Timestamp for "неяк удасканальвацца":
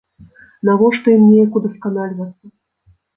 1.31-2.45